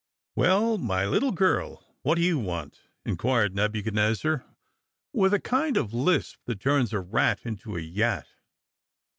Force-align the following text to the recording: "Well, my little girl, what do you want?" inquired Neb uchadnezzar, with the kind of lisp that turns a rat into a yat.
"Well, 0.35 0.79
my 0.79 1.05
little 1.05 1.29
girl, 1.31 1.85
what 2.01 2.15
do 2.15 2.23
you 2.23 2.39
want?" 2.39 2.79
inquired 3.05 3.53
Neb 3.53 3.75
uchadnezzar, 3.75 4.43
with 5.13 5.31
the 5.31 5.39
kind 5.39 5.77
of 5.77 5.93
lisp 5.93 6.39
that 6.45 6.59
turns 6.59 6.91
a 6.91 6.99
rat 6.99 7.41
into 7.45 7.77
a 7.77 7.81
yat. 7.81 8.25